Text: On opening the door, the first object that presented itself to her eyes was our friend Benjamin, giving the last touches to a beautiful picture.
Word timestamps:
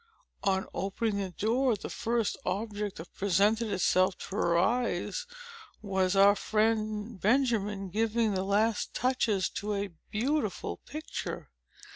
On 0.43 0.65
opening 0.73 1.17
the 1.19 1.29
door, 1.29 1.75
the 1.75 1.87
first 1.87 2.35
object 2.43 2.95
that 2.97 3.13
presented 3.13 3.71
itself 3.71 4.17
to 4.17 4.35
her 4.35 4.57
eyes 4.57 5.27
was 5.83 6.15
our 6.15 6.35
friend 6.35 7.19
Benjamin, 7.21 7.89
giving 7.89 8.33
the 8.33 8.41
last 8.43 8.95
touches 8.95 9.47
to 9.49 9.75
a 9.75 9.91
beautiful 10.09 10.77
picture. 10.87 11.51